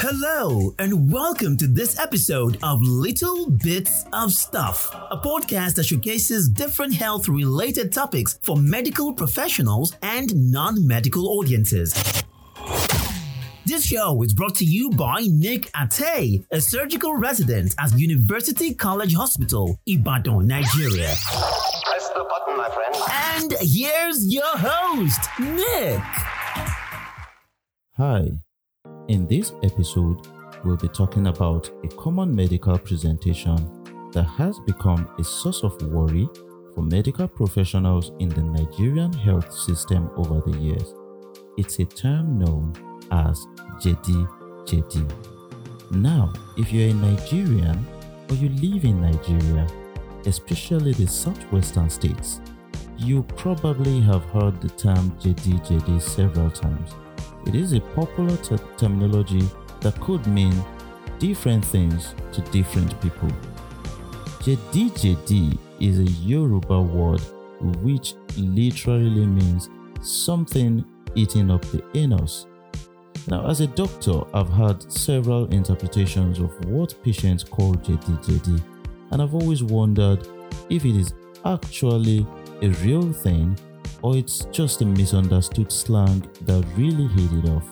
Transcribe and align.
Hello, 0.00 0.72
and 0.78 1.12
welcome 1.12 1.56
to 1.56 1.66
this 1.66 1.98
episode 1.98 2.56
of 2.62 2.80
Little 2.82 3.50
Bits 3.50 4.04
of 4.12 4.32
Stuff, 4.32 4.94
a 5.10 5.16
podcast 5.16 5.74
that 5.74 5.86
showcases 5.86 6.48
different 6.48 6.94
health 6.94 7.26
related 7.28 7.92
topics 7.92 8.38
for 8.42 8.56
medical 8.56 9.12
professionals 9.12 9.92
and 10.02 10.52
non 10.52 10.86
medical 10.86 11.26
audiences. 11.40 11.92
This 13.66 13.84
show 13.84 14.22
is 14.22 14.32
brought 14.32 14.54
to 14.56 14.64
you 14.64 14.90
by 14.90 15.26
Nick 15.28 15.68
Ate, 15.76 16.44
a 16.52 16.60
surgical 16.60 17.16
resident 17.16 17.74
at 17.80 17.92
University 17.98 18.74
College 18.74 19.14
Hospital, 19.14 19.80
Ibadan, 19.84 20.46
Nigeria. 20.46 21.12
Press 21.18 22.08
the 22.14 22.24
button, 22.28 22.56
my 22.56 22.70
friend. 22.70 22.94
And 23.42 23.52
here's 23.60 24.32
your 24.32 24.56
host, 24.56 25.20
Nick. 25.40 26.00
Hi. 27.96 28.30
In 29.08 29.26
this 29.26 29.54
episode, 29.62 30.26
we'll 30.64 30.76
be 30.76 30.88
talking 30.88 31.28
about 31.28 31.70
a 31.82 31.88
common 31.96 32.36
medical 32.36 32.78
presentation 32.78 33.56
that 34.12 34.24
has 34.24 34.58
become 34.66 35.08
a 35.18 35.24
source 35.24 35.62
of 35.62 35.80
worry 35.80 36.28
for 36.74 36.82
medical 36.82 37.26
professionals 37.26 38.12
in 38.18 38.28
the 38.28 38.42
Nigerian 38.42 39.10
health 39.10 39.50
system 39.50 40.10
over 40.14 40.42
the 40.50 40.58
years. 40.58 40.92
It's 41.56 41.78
a 41.78 41.86
term 41.86 42.38
known 42.38 42.74
as 43.10 43.46
JD 43.80 44.28
JD. 44.66 45.10
Now, 45.90 46.30
if 46.58 46.70
you're 46.70 46.90
a 46.90 46.92
Nigerian 46.92 47.86
or 48.28 48.34
you 48.34 48.50
live 48.50 48.84
in 48.84 49.00
Nigeria, 49.00 49.66
especially 50.26 50.92
the 50.92 51.06
southwestern 51.06 51.88
states, 51.88 52.42
you 52.98 53.22
probably 53.22 54.02
have 54.02 54.24
heard 54.24 54.60
the 54.60 54.68
term 54.68 55.12
JD 55.12 55.66
JD 55.66 56.02
several 56.02 56.50
times. 56.50 56.90
It 57.48 57.54
is 57.54 57.72
a 57.72 57.80
popular 57.80 58.36
ter- 58.36 58.58
terminology 58.76 59.42
that 59.80 59.98
could 60.00 60.26
mean 60.26 60.54
different 61.18 61.64
things 61.64 62.14
to 62.32 62.42
different 62.52 63.00
people. 63.00 63.30
JD 64.40 64.90
JD 64.90 65.58
is 65.80 65.98
a 65.98 66.10
Yoruba 66.22 66.80
word 66.80 67.20
which 67.82 68.14
literally 68.36 69.26
means 69.26 69.70
something 70.00 70.84
eating 71.14 71.50
up 71.50 71.62
the 71.72 71.82
anus. 71.94 72.46
Now, 73.26 73.46
as 73.48 73.60
a 73.60 73.66
doctor, 73.66 74.20
I've 74.34 74.48
had 74.50 74.90
several 74.92 75.46
interpretations 75.46 76.38
of 76.38 76.52
what 76.66 76.94
patients 77.02 77.44
call 77.44 77.74
JD/JD, 77.74 78.62
and 79.10 79.20
I've 79.22 79.34
always 79.34 79.62
wondered 79.62 80.26
if 80.70 80.84
it 80.84 80.96
is 80.96 81.14
actually 81.44 82.26
a 82.62 82.68
real 82.84 83.12
thing 83.12 83.56
or 84.02 84.16
it's 84.16 84.44
just 84.46 84.82
a 84.82 84.84
misunderstood 84.84 85.72
slang 85.72 86.28
that 86.42 86.64
really 86.76 87.06
hit 87.08 87.44
it 87.44 87.50
off. 87.50 87.64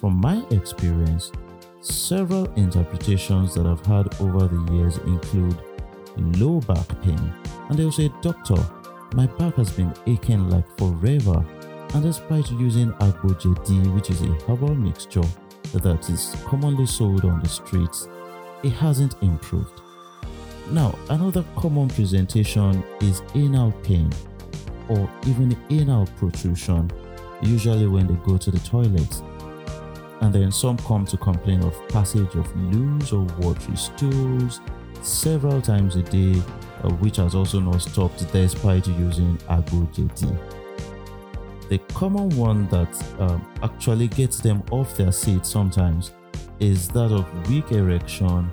From 0.00 0.16
my 0.16 0.44
experience, 0.50 1.32
several 1.80 2.44
interpretations 2.54 3.54
that 3.54 3.66
I've 3.66 3.84
had 3.86 4.20
over 4.20 4.46
the 4.46 4.72
years 4.72 4.98
include 4.98 5.58
low 6.38 6.60
back 6.60 6.88
pain, 7.02 7.32
and 7.68 7.78
they'll 7.78 7.92
say, 7.92 8.10
Doctor, 8.22 8.56
my 9.14 9.26
back 9.26 9.54
has 9.54 9.70
been 9.70 9.92
aching 10.06 10.48
like 10.50 10.66
forever 10.78 11.44
and 11.94 12.02
despite 12.02 12.50
using 12.52 12.92
Agbo 12.92 13.34
JD, 13.40 13.94
which 13.94 14.10
is 14.10 14.20
a 14.22 14.32
herbal 14.46 14.74
mixture 14.74 15.24
that 15.72 16.10
is 16.10 16.36
commonly 16.44 16.84
sold 16.84 17.24
on 17.24 17.40
the 17.40 17.48
streets, 17.48 18.08
it 18.62 18.70
hasn't 18.70 19.14
improved. 19.22 19.80
Now, 20.70 20.98
another 21.10 21.44
common 21.56 21.88
presentation 21.88 22.82
is 23.00 23.22
anal 23.34 23.72
pain 23.82 24.10
or 24.88 25.10
even 25.26 25.56
anal 25.70 26.06
protrusion, 26.16 26.90
usually 27.42 27.86
when 27.86 28.06
they 28.06 28.14
go 28.24 28.36
to 28.36 28.50
the 28.50 28.58
toilet. 28.60 29.22
And 30.20 30.34
then 30.34 30.50
some 30.50 30.78
come 30.78 31.04
to 31.06 31.16
complain 31.16 31.62
of 31.62 31.76
passage 31.88 32.34
of 32.34 32.56
loose 32.72 33.12
or 33.12 33.24
watery 33.38 33.76
stools 33.76 34.60
several 35.02 35.60
times 35.60 35.96
a 35.96 36.02
day, 36.02 36.40
uh, 36.82 36.90
which 36.94 37.16
has 37.16 37.34
also 37.34 37.60
not 37.60 37.82
stopped 37.82 38.30
despite 38.32 38.86
using 38.86 39.36
Agbo 39.48 39.86
JD 39.94 40.56
the 41.68 41.78
common 41.94 42.30
one 42.36 42.68
that 42.68 43.20
um, 43.20 43.44
actually 43.62 44.08
gets 44.08 44.38
them 44.38 44.62
off 44.70 44.96
their 44.96 45.12
seat 45.12 45.44
sometimes 45.44 46.12
is 46.60 46.88
that 46.88 47.12
of 47.12 47.48
weak 47.48 47.72
erection, 47.72 48.50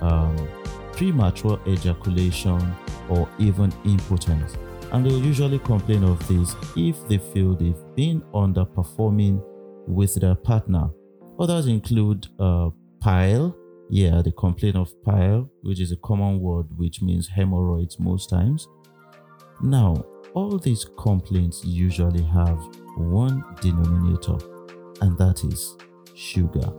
um, 0.00 0.48
premature 0.92 1.60
ejaculation, 1.66 2.74
or 3.08 3.28
even 3.38 3.72
impotence. 3.84 4.56
And 4.94 5.04
they'll 5.04 5.24
usually 5.24 5.58
complain 5.58 6.04
of 6.04 6.24
this 6.28 6.54
if 6.76 7.08
they 7.08 7.18
feel 7.18 7.56
they've 7.56 7.74
been 7.96 8.20
underperforming 8.32 9.42
with 9.88 10.14
their 10.14 10.36
partner. 10.36 10.88
Others 11.40 11.66
include 11.66 12.28
uh, 12.38 12.70
pile. 13.00 13.56
Yeah, 13.90 14.22
they 14.22 14.30
complain 14.38 14.76
of 14.76 14.92
pile, 15.02 15.50
which 15.62 15.80
is 15.80 15.90
a 15.90 15.96
common 15.96 16.38
word 16.38 16.66
which 16.76 17.02
means 17.02 17.26
hemorrhoids 17.26 17.98
most 17.98 18.30
times. 18.30 18.68
Now, 19.60 20.04
all 20.32 20.58
these 20.58 20.84
complaints 20.96 21.64
usually 21.64 22.22
have 22.22 22.58
one 22.96 23.42
denominator, 23.60 24.38
and 25.00 25.18
that 25.18 25.42
is 25.42 25.76
sugar. 26.14 26.72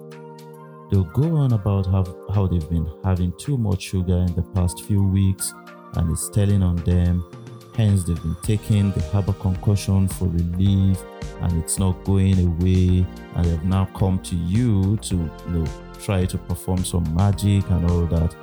They'll 0.90 1.04
go 1.04 1.36
on 1.36 1.52
about 1.52 1.86
how 2.34 2.48
they've 2.48 2.70
been 2.70 2.90
having 3.04 3.34
too 3.38 3.58
much 3.58 3.82
sugar 3.82 4.20
in 4.20 4.34
the 4.36 4.44
past 4.54 4.86
few 4.86 5.04
weeks 5.04 5.54
and 5.96 6.12
it's 6.12 6.30
telling 6.30 6.64
on 6.64 6.78
them. 6.78 7.45
Hence, 7.78 8.04
they've 8.04 8.22
been 8.22 8.38
taking 8.42 8.92
the 8.92 9.02
herbal 9.02 9.34
concussion 9.34 10.08
for 10.08 10.26
relief 10.26 11.02
and 11.42 11.62
it's 11.62 11.78
not 11.78 12.02
going 12.06 12.40
away. 12.40 13.06
And 13.36 13.46
they've 13.46 13.64
now 13.66 13.86
come 13.96 14.20
to 14.20 14.36
you 14.36 14.98
to 14.98 15.16
you 15.16 15.50
know, 15.50 15.66
try 16.02 16.26
to 16.26 16.38
perform 16.38 16.86
some 16.86 17.04
magic 17.14 17.70
and 17.70 17.90
all 17.92 18.06
that. 18.06 18.36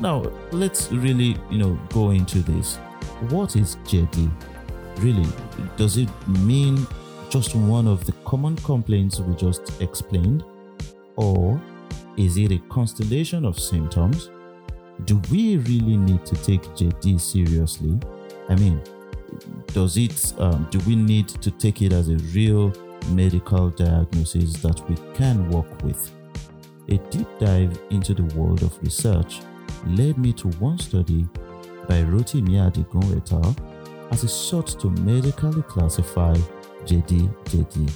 Now, 0.00 0.22
let's 0.52 0.90
really, 0.92 1.36
you 1.50 1.58
know, 1.58 1.78
go 1.90 2.10
into 2.10 2.40
this 2.40 2.78
what 3.30 3.56
is 3.56 3.76
JD? 3.84 4.30
Really, 4.98 5.26
does 5.76 5.96
it 5.96 6.08
mean 6.28 6.86
just 7.30 7.54
one 7.54 7.86
of 7.86 8.04
the 8.04 8.12
common 8.24 8.56
complaints 8.56 9.20
we 9.20 9.34
just 9.34 9.80
explained? 9.80 10.44
Or 11.16 11.60
is 12.16 12.36
it 12.36 12.52
a 12.52 12.58
constellation 12.68 13.44
of 13.44 13.58
symptoms? 13.58 14.30
Do 15.04 15.20
we 15.30 15.56
really 15.58 15.96
need 15.96 16.24
to 16.26 16.36
take 16.36 16.62
JD 16.74 17.20
seriously? 17.20 17.98
I 18.48 18.54
mean, 18.56 18.80
does 19.68 19.96
it, 19.96 20.34
um, 20.38 20.66
do 20.70 20.78
we 20.80 20.96
need 20.96 21.28
to 21.28 21.50
take 21.50 21.82
it 21.82 21.92
as 21.92 22.08
a 22.08 22.16
real 22.34 22.72
medical 23.10 23.70
diagnosis 23.70 24.54
that 24.62 24.80
we 24.88 24.96
can 25.14 25.48
work 25.50 25.82
with? 25.82 26.10
A 26.88 26.98
deep 27.10 27.26
dive 27.38 27.80
into 27.90 28.14
the 28.14 28.24
world 28.36 28.62
of 28.62 28.78
research 28.82 29.40
led 29.86 30.18
me 30.18 30.32
to 30.34 30.48
one 30.58 30.78
study 30.78 31.26
by 31.88 32.02
Rotimi 32.02 32.60
Adigun 32.60 33.16
et 33.16 33.32
al. 33.32 33.56
as 34.10 34.22
it 34.22 34.28
sought 34.28 34.78
to 34.80 34.90
medically 34.90 35.62
classify 35.62 36.34
JD-JD. 36.84 37.90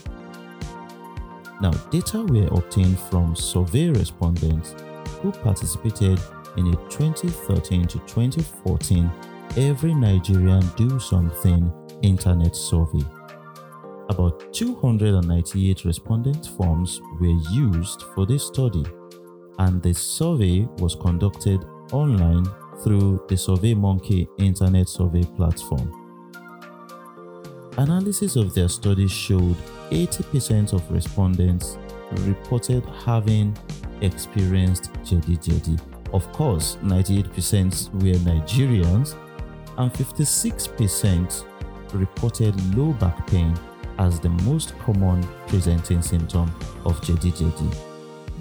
Now, 1.61 1.73
data 1.91 2.23
were 2.23 2.47
obtained 2.47 2.99
from 2.99 3.37
survey 3.37 3.91
respondents 3.91 4.75
who 5.21 5.33
participated 5.33 6.21
in 6.57 6.69
a 6.69 6.77
2013 6.89 7.87
to 7.87 7.99
2014 8.01 9.11
Every 9.57 9.95
Nigerian 9.95 10.63
Do 10.77 11.01
Something 11.01 11.73
internet 12.03 12.55
survey. 12.55 13.05
About 14.09 14.53
298 14.53 15.85
respondent 15.85 16.47
forms 16.57 17.01
were 17.21 17.37
used 17.53 18.03
for 18.15 18.25
this 18.25 18.47
study, 18.47 18.85
and 19.59 19.83
the 19.83 19.93
survey 19.93 20.69
was 20.79 20.95
conducted 20.95 21.65
online 21.93 22.45
through 22.85 23.25
the 23.29 23.35
SurveyMonkey 23.35 24.29
internet 24.39 24.89
survey 24.89 25.25
platform. 25.37 25.93
Analysis 27.79 28.37
of 28.37 28.55
their 28.55 28.69
study 28.69 29.09
showed 29.09 29.57
80% 29.91 30.73
of 30.73 30.89
respondents 30.91 31.79
reported 32.21 32.85
having 33.05 33.57
experienced 34.03 34.93
JD-JD. 35.03 35.81
Of 36.13 36.31
course, 36.33 36.77
98% 36.83 37.93
were 37.95 38.19
Nigerians 38.21 39.17
and 39.79 39.93
56% 39.93 41.45
reported 41.95 42.77
low 42.77 42.93
back 42.95 43.25
pain 43.29 43.57
as 43.99 44.21
the 44.21 44.29
most 44.29 44.79
common 44.79 45.27
presenting 45.47 46.03
symptom 46.03 46.51
of 46.85 47.01
JD-JD. 47.01 47.75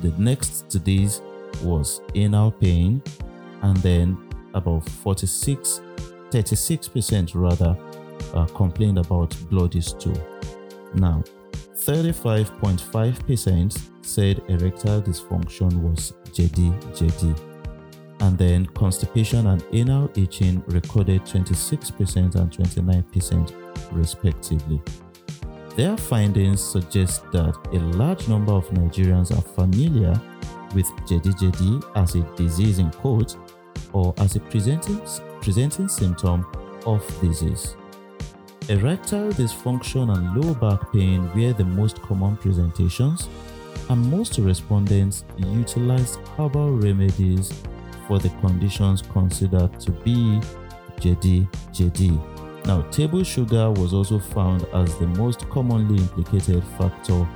The 0.01 0.11
next 0.21 0.69
to 0.69 0.79
these 0.79 1.21
was 1.63 2.01
anal 2.15 2.51
pain 2.51 3.01
and 3.61 3.77
then 3.77 4.17
about 4.53 4.89
46, 4.89 5.79
36% 6.29 7.31
rather, 7.33 7.77
uh, 8.33 8.45
complained 8.47 8.97
about 8.99 9.33
bloody 9.49 9.79
stool. 9.81 10.17
Now, 10.95 11.23
35.5% 11.75 14.05
said 14.05 14.41
erectile 14.47 15.01
dysfunction 15.01 15.81
was 15.81 16.13
JD 16.31 16.71
JD. 16.93 17.56
And 18.19 18.37
then 18.37 18.65
constipation 18.67 19.47
and 19.47 19.63
anal 19.73 20.09
itching 20.15 20.63
recorded 20.67 21.21
26% 21.21 22.35
and 22.35 22.51
29% 22.51 23.53
respectively. 23.91 24.81
Their 25.75 25.95
findings 25.95 26.63
suggest 26.63 27.31
that 27.31 27.55
a 27.71 27.79
large 27.95 28.27
number 28.27 28.53
of 28.53 28.67
Nigerians 28.69 29.31
are 29.31 29.41
familiar 29.41 30.19
with 30.73 30.87
jedi 31.05 31.83
as 31.95 32.15
a 32.15 32.21
disease 32.35 32.79
in 32.79 32.89
quotes 32.91 33.37
or 33.93 34.13
as 34.17 34.35
a 34.35 34.39
presenting, 34.39 34.99
presenting 35.41 35.87
symptom 35.87 36.45
of 36.85 37.05
disease. 37.21 37.75
Erectile 38.69 39.31
dysfunction 39.31 40.13
and 40.13 40.35
low 40.43 40.53
back 40.55 40.91
pain 40.91 41.23
were 41.35 41.53
the 41.53 41.63
most 41.63 42.01
common 42.01 42.35
presentations, 42.37 43.29
and 43.89 44.11
most 44.11 44.39
respondents 44.39 45.23
utilized 45.37 46.19
herbal 46.37 46.71
remedies 46.71 47.53
for 48.07 48.19
the 48.19 48.29
conditions 48.41 49.01
considered 49.01 49.79
to 49.79 49.91
be 49.91 50.39
jedi 50.99 51.47
jedi. 51.71 52.17
Now, 52.65 52.81
table 52.89 53.23
sugar 53.23 53.71
was 53.71 53.93
also 53.93 54.19
found 54.19 54.65
as 54.73 54.97
the 54.97 55.07
most 55.07 55.47
commonly 55.49 55.97
implicated 55.97 56.63
factor 56.77 57.27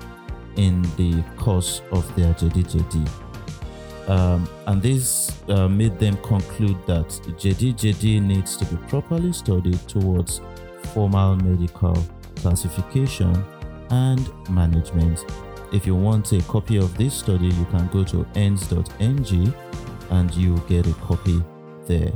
in 0.56 0.82
the 0.98 1.24
cause 1.38 1.82
of 1.92 2.04
their 2.16 2.34
jedi 2.34 2.64
jedi. 2.64 3.08
Um, 4.10 4.50
and 4.68 4.82
this 4.82 5.42
uh, 5.48 5.68
made 5.68 6.00
them 6.00 6.18
conclude 6.18 6.78
that 6.88 7.08
jedi 7.38 8.22
needs 8.22 8.58
to 8.58 8.66
be 8.66 8.76
properly 8.88 9.32
studied 9.32 9.80
towards 9.88 10.42
formal 10.94 11.36
medical 11.36 11.96
classification 12.38 13.46
and 13.90 14.30
management. 14.50 15.24
If 15.72 15.86
you 15.86 15.96
want 15.96 16.34
a 16.34 16.42
copy 16.44 16.78
of 16.78 16.98
this 16.98 17.14
study, 17.14 17.48
you 17.48 17.66
can 17.66 17.88
go 17.88 18.04
to 18.06 18.26
ends.ng 18.36 19.54
and 20.12 20.34
you 20.36 20.62
get 20.68 20.88
a 20.88 20.94
copy 20.96 21.44
there. 21.88 22.12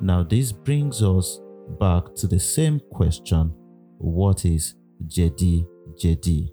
Now, 0.00 0.22
this 0.22 0.52
brings 0.52 1.02
us 1.02 1.40
back 1.78 2.14
to 2.16 2.26
the 2.26 2.40
same 2.40 2.80
question 2.92 3.52
what 3.98 4.44
is 4.46 4.74
jedi 5.06 5.66
jedi? 6.02 6.48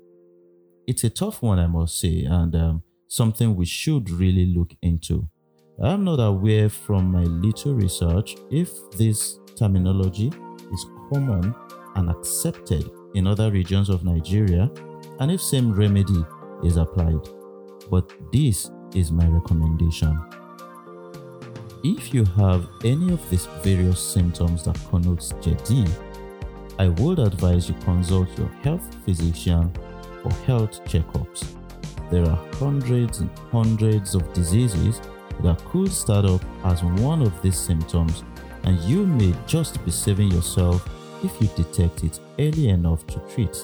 It's 0.85 1.03
a 1.03 1.09
tough 1.09 1.41
one, 1.41 1.59
I 1.59 1.67
must 1.67 1.99
say, 1.99 2.23
and 2.23 2.53
um, 2.55 2.83
something 3.07 3.55
we 3.55 3.65
should 3.65 4.09
really 4.09 4.53
look 4.53 4.73
into. 4.81 5.27
I'm 5.81 6.03
not 6.03 6.19
aware 6.19 6.69
from 6.69 7.11
my 7.11 7.23
little 7.23 7.73
research 7.75 8.35
if 8.51 8.69
this 8.91 9.39
terminology 9.55 10.27
is 10.73 10.85
common 11.13 11.53
and 11.95 12.09
accepted 12.09 12.89
in 13.15 13.27
other 13.27 13.51
regions 13.51 13.89
of 13.89 14.03
Nigeria 14.03 14.69
and 15.19 15.31
if 15.31 15.41
same 15.41 15.71
remedy 15.71 16.25
is 16.63 16.77
applied. 16.77 17.29
But 17.89 18.11
this 18.31 18.69
is 18.93 19.11
my 19.11 19.27
recommendation. 19.27 20.19
If 21.83 22.13
you 22.13 22.25
have 22.37 22.67
any 22.83 23.13
of 23.13 23.29
these 23.29 23.45
various 23.61 23.99
symptoms 23.99 24.63
that 24.63 24.79
connotes 24.89 25.33
JD, 25.33 25.89
I 26.79 26.89
would 26.89 27.19
advise 27.19 27.69
you 27.69 27.75
consult 27.83 28.35
your 28.37 28.49
health 28.63 28.95
physician 29.05 29.71
for 30.23 30.31
health 30.45 30.83
checkups. 30.85 31.45
There 32.09 32.25
are 32.25 32.39
hundreds 32.55 33.19
and 33.19 33.29
hundreds 33.51 34.15
of 34.15 34.33
diseases 34.33 35.01
that 35.43 35.63
could 35.65 35.91
start 35.91 36.25
up 36.25 36.41
as 36.63 36.83
one 36.83 37.21
of 37.21 37.41
these 37.41 37.57
symptoms, 37.57 38.23
and 38.63 38.79
you 38.81 39.05
may 39.05 39.33
just 39.45 39.83
be 39.85 39.91
saving 39.91 40.31
yourself 40.31 40.87
if 41.23 41.39
you 41.39 41.47
detect 41.55 42.03
it 42.03 42.19
early 42.39 42.69
enough 42.69 43.05
to 43.07 43.19
treat. 43.33 43.61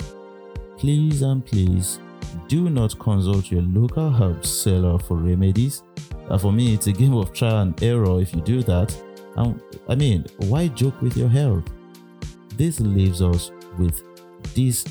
Please 0.77 1.23
and 1.23 1.43
please 1.45 1.99
do 2.47 2.69
not 2.69 2.97
consult 2.99 3.51
your 3.51 3.63
local 3.63 4.11
herb 4.11 4.45
seller 4.45 4.99
for 4.99 5.17
remedies. 5.17 5.81
Uh, 6.29 6.37
for 6.37 6.51
me, 6.51 6.73
it's 6.73 6.87
a 6.87 6.91
game 6.91 7.13
of 7.13 7.33
trial 7.33 7.59
and 7.59 7.83
error 7.83 8.21
if 8.21 8.33
you 8.33 8.41
do 8.41 8.63
that. 8.63 8.95
And 9.35 9.61
I 9.89 9.95
mean, 9.95 10.25
why 10.37 10.67
joke 10.69 11.01
with 11.01 11.17
your 11.17 11.29
health? 11.29 11.63
This 12.55 12.79
leaves 12.79 13.21
us 13.21 13.51
with 13.77 14.03
these 14.53 14.83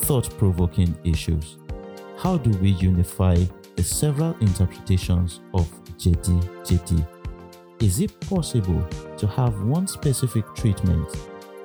thought 0.00 0.30
provoking 0.38 0.96
issues. 1.04 1.56
How 2.18 2.36
do 2.36 2.50
we 2.58 2.70
unify 2.70 3.36
the 3.76 3.82
several 3.82 4.36
interpretations 4.40 5.40
of 5.54 5.70
JD 5.96 6.42
JD? 6.64 7.06
Is 7.80 8.00
it 8.00 8.18
possible 8.20 8.86
to 9.16 9.26
have 9.26 9.62
one 9.62 9.86
specific 9.86 10.44
treatment 10.54 11.08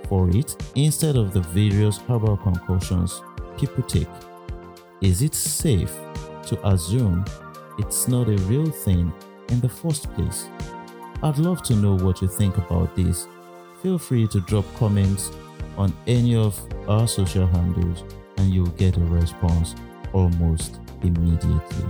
for 0.07 0.29
it 0.29 0.55
instead 0.75 1.17
of 1.17 1.33
the 1.33 1.41
various 1.41 1.97
herbal 1.97 2.37
concoctions 2.37 3.21
people 3.57 3.83
take? 3.83 4.07
Is 5.01 5.21
it 5.21 5.35
safe 5.35 5.93
to 6.47 6.67
assume 6.67 7.25
it's 7.77 8.07
not 8.07 8.27
a 8.27 8.37
real 8.43 8.69
thing 8.69 9.11
in 9.49 9.59
the 9.59 9.69
first 9.69 10.11
place? 10.13 10.47
I'd 11.23 11.37
love 11.37 11.63
to 11.63 11.75
know 11.75 11.95
what 11.97 12.21
you 12.21 12.27
think 12.27 12.57
about 12.57 12.95
this. 12.95 13.27
Feel 13.81 13.97
free 13.97 14.27
to 14.27 14.39
drop 14.41 14.65
comments 14.75 15.31
on 15.77 15.93
any 16.07 16.35
of 16.35 16.59
our 16.87 17.07
social 17.07 17.47
handles 17.47 18.03
and 18.37 18.53
you'll 18.53 18.67
get 18.67 18.97
a 18.97 19.01
response 19.01 19.75
almost 20.13 20.79
immediately. 21.01 21.85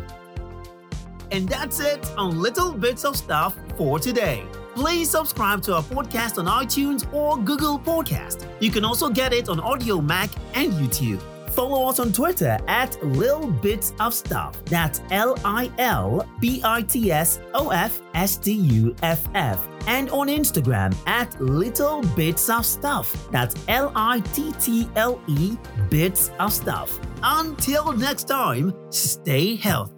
And 1.32 1.50
that's 1.50 1.80
it 1.80 2.06
on 2.18 2.40
Little 2.40 2.72
Bits 2.72 3.04
of 3.04 3.16
Stuff 3.16 3.56
for 3.78 4.00
today. 4.00 4.44
Please 4.76 5.10
subscribe 5.10 5.62
to 5.64 5.76
our 5.76 5.84
podcast 5.84 6.38
on 6.38 6.46
iTunes 6.46 7.12
or 7.14 7.38
Google 7.38 7.80
Podcast. 7.80 8.48
You 8.60 8.72
can 8.72 8.86
also 8.86 9.10
get 9.10 9.34
it 9.34 9.50
on 9.50 9.60
Audiomack 9.60 10.36
and 10.54 10.74
YouTube. 10.74 11.22
Follow 11.56 11.88
us 11.88 12.00
on 12.00 12.12
Twitter 12.12 12.60
at 12.68 13.02
Lil 13.02 13.50
Bits 13.50 13.94
of 14.02 14.14
Stuff. 14.14 14.62
That's 14.66 15.00
L 15.10 15.38
I 15.46 15.72
L 15.78 16.28
B 16.42 16.60
I 16.66 16.82
T 16.82 17.14
S 17.14 17.40
O 17.54 17.70
F 17.70 18.02
S 18.14 18.36
T 18.36 18.52
U 18.52 18.94
F 19.02 19.26
F. 19.36 19.66
And 19.88 20.10
on 20.10 20.28
Instagram 20.28 20.94
at 21.08 21.40
Little 21.40 22.02
Bits 22.14 22.50
of 22.50 22.66
Stuff. 22.66 23.16
That's 23.32 23.56
L 23.70 23.94
I 23.96 24.20
T 24.34 24.52
T 24.60 24.90
L 24.98 25.22
E 25.28 25.56
Bits 25.90 26.30
of 26.40 26.52
Stuff. 26.52 27.00
Until 27.24 27.94
next 27.94 28.26
time, 28.26 28.74
stay 28.90 29.56
healthy. 29.56 29.95